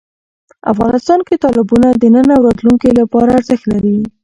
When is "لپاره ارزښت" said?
2.99-3.65